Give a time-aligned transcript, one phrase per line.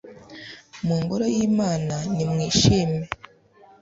[0.85, 2.99] mu ngoro y'imana nimwishime